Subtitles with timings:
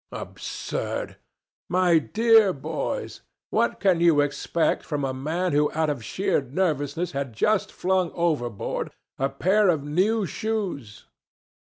[0.11, 1.17] Absurd!
[1.69, 7.11] My dear boys, what can you expect from a man who out of sheer nervousness
[7.11, 11.05] had just flung overboard a pair of new shoes.